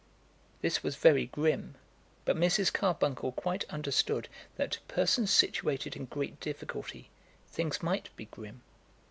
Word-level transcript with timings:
This 0.61 0.81
was 0.81 0.95
very 0.95 1.27
grim, 1.27 1.75
but 2.25 2.35
Mrs. 2.35 2.73
Carbuncle 2.73 3.33
quite 3.33 3.65
understood 3.69 4.29
that 4.55 4.71
to 4.71 4.81
persons 4.87 5.29
situated 5.29 5.95
in 5.95 6.05
great 6.05 6.39
difficulty 6.39 7.11
things 7.49 7.83
might 7.83 8.09
be 8.15 8.25
grim. 8.25 8.63